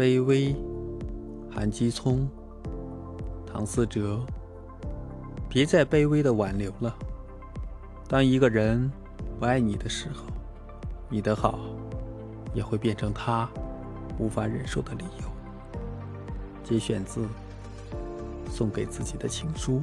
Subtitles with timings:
[0.00, 0.56] 卑微，
[1.52, 2.26] 韩基聪，
[3.46, 4.24] 唐思哲。
[5.46, 6.96] 别再卑微的挽留了。
[8.08, 8.90] 当一个人
[9.38, 10.24] 不爱你的时候，
[11.10, 11.58] 你的好
[12.54, 13.46] 也会变成他
[14.18, 15.28] 无法忍受的理由。
[16.64, 17.20] 节选自
[18.50, 19.82] 《送给自己的情书》。